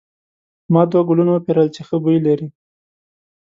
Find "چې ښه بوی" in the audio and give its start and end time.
1.75-2.17